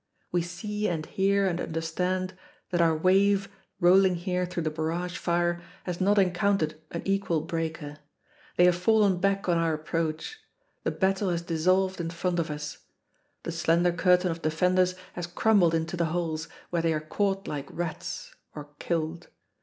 We 0.31 0.41
see 0.41 0.87
and 0.87 1.05
hear 1.05 1.45
and 1.45 1.61
understand 1.61 2.35
that 2.71 2.81
our 2.81 2.97
wave, 2.97 3.49
rolling 3.79 4.15
here 4.15 4.47
through 4.47 4.63
the 4.63 4.71
barrage 4.71 5.15
fire, 5.15 5.61
has 5.83 6.01
not 6.01 6.17
encountered 6.17 6.73
an 6.89 7.03
equal 7.05 7.41
breaker. 7.41 7.99
They 8.57 8.65
have 8.65 8.75
fallen 8.75 9.19
back 9.19 9.47
on 9.47 9.59
our 9.59 9.75
approach. 9.75 10.39
The 10.83 10.89
battle 10.89 11.29
has 11.29 11.43
dissolved 11.43 12.01
in 12.01 12.09
front 12.09 12.39
of 12.39 12.49
us. 12.49 12.79
The 13.43 13.51
slender 13.51 13.91
curtain 13.91 14.31
of 14.31 14.41
defenders 14.41 14.95
has 15.13 15.27
crumbled 15.27 15.75
into 15.75 15.95
the 15.95 16.05
holes, 16.05 16.47
where 16.71 16.81
they 16.81 16.93
are 16.93 16.99
caught 16.99 17.47
like 17.47 17.67
rats 17.71 18.33
or 18.55 18.69
killed. 18.79 19.27